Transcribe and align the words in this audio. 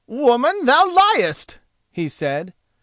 "Woman, 0.07 0.65
thou 0.65 0.87
liest!" 1.15 1.59
he 1.91 2.09
said. 2.09 2.55